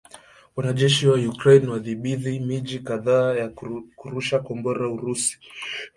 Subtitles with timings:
[0.55, 3.45] Wanajeshi wa Ukraine wadhibithi miji kadhaa na
[3.99, 5.33] kurusha Kombora Urusi